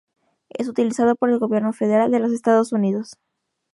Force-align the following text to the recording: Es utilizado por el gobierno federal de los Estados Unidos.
Es 0.49 0.67
utilizado 0.67 1.15
por 1.15 1.29
el 1.29 1.37
gobierno 1.37 1.73
federal 1.73 2.09
de 2.09 2.17
los 2.17 2.31
Estados 2.31 2.73
Unidos. 2.73 3.17